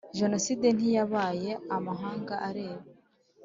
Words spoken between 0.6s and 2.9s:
ntiyabaye amahanga areba?